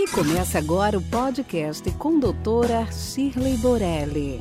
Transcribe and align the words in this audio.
E 0.00 0.08
começa 0.12 0.56
agora 0.56 0.96
o 0.96 1.02
podcast 1.02 1.90
com 1.98 2.18
doutora 2.18 2.90
Shirley 2.90 3.58
Borelli. 3.58 4.40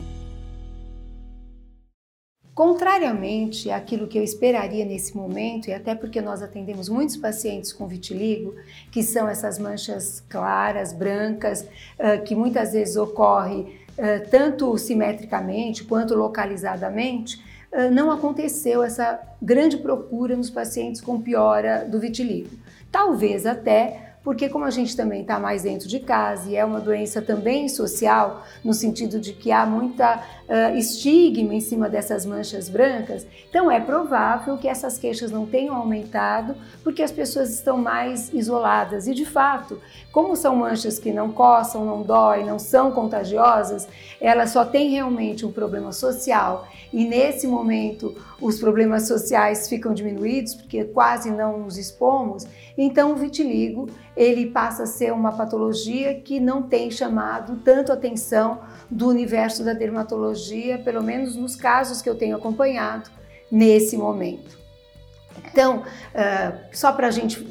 Contrariamente 2.56 3.70
àquilo 3.70 4.08
que 4.08 4.18
eu 4.18 4.24
esperaria 4.24 4.86
nesse 4.86 5.18
momento, 5.18 5.68
e 5.68 5.74
até 5.74 5.94
porque 5.94 6.22
nós 6.22 6.42
atendemos 6.42 6.88
muitos 6.88 7.18
pacientes 7.18 7.74
com 7.74 7.90
vitiligo, 7.90 8.56
que 8.90 9.04
são 9.04 9.28
essas 9.28 9.60
manchas 9.60 10.24
claras, 10.30 10.94
brancas, 10.94 11.68
que 12.26 12.34
muitas 12.34 12.72
vezes 12.72 12.96
ocorre 12.96 13.82
tanto 14.32 14.78
simetricamente 14.78 15.84
quanto 15.84 16.16
localizadamente, 16.16 17.44
não 17.92 18.10
aconteceu 18.10 18.82
essa 18.82 19.20
grande 19.42 19.76
procura 19.76 20.38
nos 20.38 20.50
pacientes 20.50 21.02
com 21.02 21.20
piora 21.20 21.84
do 21.84 22.00
vitiligo. 22.00 22.52
Talvez 22.90 23.46
até 23.46 24.09
porque 24.24 24.50
como 24.50 24.66
a 24.66 24.70
gente 24.70 24.96
também 24.96 25.22
está 25.22 25.40
mais 25.40 25.64
dentro 25.64 25.88
de 25.88 26.00
casa 26.00 26.50
e 26.50 26.56
é 26.56 26.66
uma 26.66 26.80
doença 26.80 27.22
também 27.22 27.70
social, 27.70 28.44
no 28.64 28.74
sentido 28.74 29.20
de 29.20 29.34
que 29.34 29.52
há 29.52 29.66
muita 29.66 30.18
uh, 30.18 30.78
estigma 30.78 31.54
em 31.54 31.62
cima 31.62 31.90
dessas 31.90 32.26
manchas 32.26 32.68
brancas, 32.68 33.26
então 33.50 33.72
é 33.72 33.80
provável 33.80 34.58
que 34.58 34.68
essas 34.68 34.98
queixas 34.98 35.32
não 35.32 35.46
tenham 35.46 35.76
aumentado 35.76 36.56
porque 36.84 37.02
as 37.02 37.12
pessoas 37.12 37.54
estão 37.54 37.78
mais 37.78 38.34
isoladas. 38.34 39.08
E 39.08 39.14
de 39.14 39.26
fato, 39.26 39.80
como 40.12 40.36
são 40.36 40.56
manchas 40.56 41.00
que 41.00 41.14
não 41.14 41.32
coçam, 41.32 41.86
não 41.86 42.02
dói, 42.02 42.44
não 42.44 42.60
são 42.60 42.92
contagiosas, 42.92 43.88
elas 44.20 44.50
só 44.50 44.66
têm 44.66 44.92
realmente 44.92 45.46
um 45.46 45.52
problema 45.52 45.92
social 45.92 46.68
e 46.92 47.06
nesse 47.06 47.48
momento 47.48 48.16
os 48.42 48.60
problemas 48.60 49.08
sociais 49.08 49.68
ficam 49.68 49.94
diminuídos 49.94 50.56
porque 50.56 50.84
quase 50.86 51.30
não 51.30 51.60
nos 51.60 51.78
expomos, 51.78 52.46
então 52.78 53.12
o 53.12 53.16
vitiligo 53.16 53.88
ele 54.20 54.48
passa 54.48 54.84
a 54.84 54.86
ser 54.86 55.14
uma 55.14 55.32
patologia 55.32 56.14
que 56.14 56.42
não 56.42 56.62
tem 56.62 56.92
chamado 56.92 57.56
tanto 57.64 57.94
atenção 57.94 58.60
do 58.92 59.08
universo 59.08 59.64
da 59.64 59.72
dermatologia, 59.72 60.78
pelo 60.78 61.02
menos 61.02 61.38
nos 61.38 61.56
casos 61.56 62.02
que 62.02 62.10
eu 62.10 62.16
tenho 62.16 62.36
acompanhado 62.36 63.10
nesse 63.50 63.96
momento. 63.96 64.60
Então, 65.50 65.84
só 66.74 66.92
para 66.92 67.08
a 67.08 67.12
gente 67.12 67.42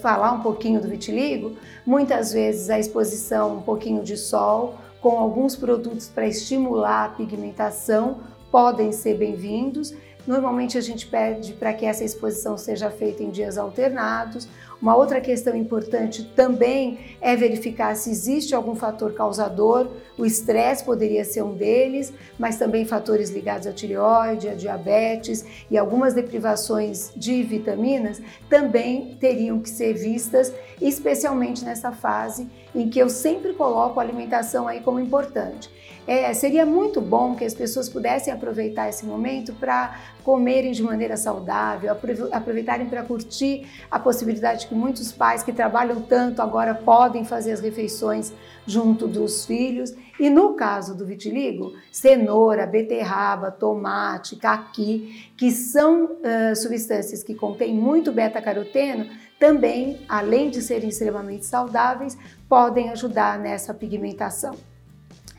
falar 0.00 0.30
um 0.30 0.42
pouquinho 0.42 0.80
do 0.80 0.86
vitiligo, 0.86 1.56
muitas 1.84 2.32
vezes 2.32 2.70
a 2.70 2.78
exposição 2.78 3.56
um 3.56 3.62
pouquinho 3.62 4.04
de 4.04 4.16
sol 4.16 4.76
com 5.00 5.18
alguns 5.18 5.56
produtos 5.56 6.08
para 6.08 6.28
estimular 6.28 7.06
a 7.06 7.08
pigmentação 7.08 8.20
podem 8.48 8.92
ser 8.92 9.18
bem-vindos. 9.18 9.92
Normalmente 10.24 10.78
a 10.78 10.80
gente 10.80 11.04
pede 11.04 11.52
para 11.54 11.72
que 11.72 11.84
essa 11.84 12.04
exposição 12.04 12.56
seja 12.56 12.90
feita 12.90 13.24
em 13.24 13.30
dias 13.30 13.58
alternados. 13.58 14.46
Uma 14.82 14.96
outra 14.96 15.20
questão 15.20 15.54
importante 15.54 16.24
também 16.34 16.98
é 17.20 17.36
verificar 17.36 17.94
se 17.94 18.10
existe 18.10 18.52
algum 18.52 18.74
fator 18.74 19.14
causador. 19.14 19.86
O 20.18 20.26
estresse 20.26 20.84
poderia 20.84 21.24
ser 21.24 21.42
um 21.42 21.54
deles, 21.54 22.12
mas 22.36 22.58
também 22.58 22.84
fatores 22.84 23.30
ligados 23.30 23.68
à 23.68 23.72
tireoide, 23.72 24.48
à 24.48 24.54
diabetes 24.54 25.44
e 25.70 25.78
algumas 25.78 26.14
deprivações 26.14 27.12
de 27.14 27.44
vitaminas 27.44 28.20
também 28.50 29.16
teriam 29.20 29.60
que 29.60 29.70
ser 29.70 29.92
vistas, 29.94 30.52
especialmente 30.80 31.64
nessa 31.64 31.92
fase 31.92 32.48
em 32.74 32.90
que 32.90 32.98
eu 32.98 33.08
sempre 33.08 33.52
coloco 33.52 34.00
a 34.00 34.02
alimentação 34.02 34.66
aí 34.66 34.80
como 34.80 34.98
importante. 34.98 35.70
É, 36.06 36.34
seria 36.34 36.66
muito 36.66 37.00
bom 37.00 37.36
que 37.36 37.44
as 37.44 37.54
pessoas 37.54 37.88
pudessem 37.88 38.32
aproveitar 38.32 38.88
esse 38.88 39.06
momento 39.06 39.52
para 39.52 40.00
comerem 40.24 40.72
de 40.72 40.82
maneira 40.82 41.16
saudável, 41.16 41.96
aproveitarem 42.32 42.86
para 42.86 43.04
curtir 43.04 43.68
a 43.88 43.98
possibilidade 44.00 44.66
que 44.72 44.74
muitos 44.74 45.12
pais 45.12 45.42
que 45.42 45.52
trabalham 45.52 46.00
tanto 46.00 46.40
agora 46.40 46.74
podem 46.74 47.26
fazer 47.26 47.52
as 47.52 47.60
refeições 47.60 48.32
junto 48.66 49.06
dos 49.06 49.44
filhos. 49.44 49.92
E 50.18 50.30
no 50.30 50.54
caso 50.54 50.96
do 50.96 51.04
vitiligo, 51.04 51.74
cenoura, 51.90 52.66
beterraba, 52.66 53.50
tomate, 53.50 54.36
caqui, 54.36 55.30
que 55.36 55.50
são 55.50 56.04
uh, 56.04 56.56
substâncias 56.56 57.22
que 57.22 57.34
contêm 57.34 57.74
muito 57.74 58.10
beta-caroteno, 58.12 59.10
também, 59.38 60.00
além 60.08 60.48
de 60.48 60.62
serem 60.62 60.88
extremamente 60.88 61.44
saudáveis, 61.44 62.16
podem 62.48 62.88
ajudar 62.90 63.38
nessa 63.38 63.74
pigmentação. 63.74 64.54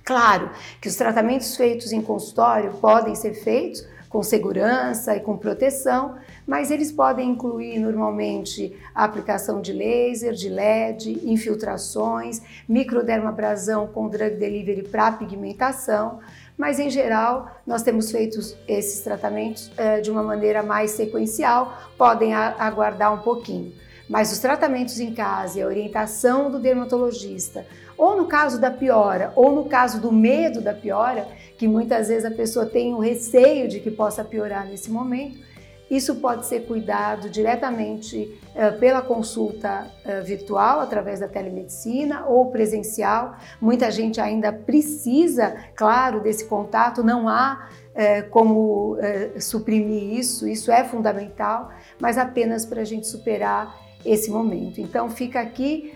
Claro 0.06 0.52
que 0.80 0.90
os 0.90 0.96
tratamentos 0.96 1.56
feitos 1.56 1.92
em 1.92 2.02
consultório 2.02 2.74
podem 2.74 3.16
ser 3.16 3.34
feitos 3.34 3.84
com 4.14 4.22
segurança 4.22 5.16
e 5.16 5.22
com 5.22 5.36
proteção, 5.36 6.18
mas 6.48 6.72
eles 6.72 6.92
podem 6.92 7.30
incluir 7.30 7.80
normalmente 7.80 8.76
a 8.94 9.04
aplicação 9.04 9.62
de 9.62 9.74
laser, 9.74 10.34
de 10.34 10.50
LED, 10.50 11.22
infiltrações, 11.24 12.42
microdermabrasão 12.68 13.88
com 13.88 14.08
drug 14.08 14.36
delivery 14.36 14.84
para 14.84 15.14
pigmentação, 15.14 16.20
mas 16.58 16.80
em 16.80 16.90
geral 16.90 17.50
nós 17.66 17.82
temos 17.82 18.12
feito 18.12 18.40
esses 18.68 19.02
tratamentos 19.02 19.72
é, 19.78 20.02
de 20.02 20.12
uma 20.12 20.24
maneira 20.24 20.62
mais 20.62 20.92
sequencial, 20.92 21.78
podem 21.98 22.34
aguardar 22.34 23.14
um 23.14 23.20
pouquinho. 23.20 23.74
Mas 24.10 24.32
os 24.32 24.40
tratamentos 24.40 25.00
em 25.00 25.14
casa 25.14 25.60
e 25.60 25.62
a 25.62 25.66
orientação 25.66 26.52
do 26.52 26.60
dermatologista, 26.60 27.66
ou 27.98 28.18
no 28.18 28.26
caso 28.26 28.60
da 28.60 28.70
piora, 28.70 29.32
ou 29.36 29.52
no 29.54 29.66
caso 29.66 30.00
do 30.02 30.12
medo 30.12 30.62
da 30.62 30.74
piora, 30.74 31.28
que 31.58 31.68
muitas 31.68 32.10
vezes 32.10 32.26
a 32.26 32.32
pessoa 32.32 32.66
tem 32.66 32.94
o 32.94 33.00
receio 33.00 33.68
de 33.68 33.80
que 33.80 33.90
possa 33.90 34.24
piorar 34.24 34.68
nesse 34.68 34.92
momento, 34.92 35.40
isso 35.96 36.16
pode 36.16 36.46
ser 36.46 36.62
cuidado 36.62 37.30
diretamente 37.30 38.40
uh, 38.56 38.80
pela 38.80 39.02
consulta 39.02 39.86
uh, 40.06 40.24
virtual, 40.24 40.80
através 40.80 41.20
da 41.20 41.28
telemedicina 41.28 42.26
ou 42.26 42.50
presencial. 42.50 43.36
Muita 43.62 43.92
gente 43.92 44.20
ainda 44.20 44.52
precisa, 44.52 45.56
claro, 45.76 46.20
desse 46.20 46.46
contato, 46.46 47.04
não 47.04 47.30
há 47.30 47.70
uh, 47.90 48.30
como 48.30 48.98
suprimir 49.40 50.18
isso, 50.18 50.48
isso 50.48 50.72
é 50.72 50.84
fundamental, 50.84 51.70
mas 52.00 52.18
apenas 52.18 52.66
para 52.66 52.82
a 52.82 52.86
gente 52.86 53.08
superar 53.08 53.76
esse 54.06 54.32
momento. 54.32 54.82
Então 54.82 55.10
fica 55.10 55.40
aqui, 55.40 55.94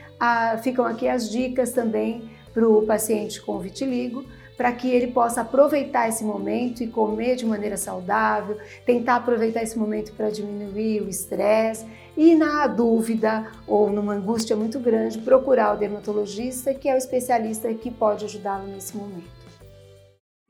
ficam 0.62 0.86
aqui 0.86 1.08
as 1.08 1.30
dicas 1.30 1.72
também 1.72 2.30
para 2.54 2.68
o 2.68 2.84
paciente 2.84 3.42
com 3.42 3.60
vitiligo, 3.60 4.24
para 4.58 4.72
que 4.72 4.90
ele 4.90 5.08
possa 5.08 5.42
aproveitar 5.42 6.10
esse 6.10 6.24
momento 6.24 6.82
e 6.82 6.88
comer 6.88 7.36
de 7.36 7.46
maneira 7.46 7.78
saudável, 7.78 8.58
tentar 8.86 9.18
aproveitar 9.18 9.62
esse 9.62 9.78
momento 9.78 10.12
para 10.14 10.32
diminuir 10.32 11.04
o 11.04 11.10
estresse 11.10 11.86
e, 12.18 12.36
na 12.36 12.66
dúvida 12.66 13.46
ou 13.68 13.92
numa 13.92 14.14
angústia 14.14 14.56
muito 14.56 14.80
grande, 14.80 15.20
procurar 15.20 15.76
o 15.76 15.78
dermatologista, 15.78 16.74
que 16.74 16.90
é 16.90 16.96
o 16.96 16.98
especialista 16.98 17.72
que 17.74 17.92
pode 17.92 18.26
ajudá-lo 18.26 18.68
nesse 18.68 18.98
momento. 18.98 19.38